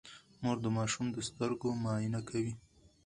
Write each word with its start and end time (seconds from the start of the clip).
مور 0.41 0.57
د 0.63 0.67
ماشومانو 0.77 1.13
د 1.15 1.19
سترګو 1.29 1.67
معاینه 1.83 2.21
کوي. 2.29 2.53